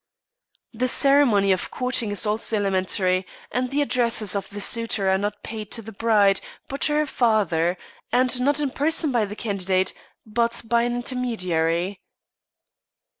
The 0.73 0.87
ceremony 0.87 1.51
of 1.51 1.69
courting 1.69 2.09
is 2.09 2.25
also 2.25 2.55
elementary, 2.57 3.23
and 3.51 3.69
the 3.69 3.83
addresses 3.83 4.35
of 4.35 4.49
the 4.49 4.59
suitor 4.59 5.11
are 5.11 5.17
not 5.19 5.43
paid 5.43 5.69
to 5.73 5.83
the 5.83 5.91
bride, 5.91 6.41
but 6.67 6.81
to 6.81 6.93
her 6.93 7.05
father, 7.05 7.77
and 8.11 8.41
not 8.41 8.59
in 8.59 8.71
person 8.71 9.11
by 9.11 9.25
the 9.25 9.35
candidate, 9.35 9.93
but 10.25 10.63
by 10.65 10.81
an 10.85 10.95
intermediary. 10.95 12.01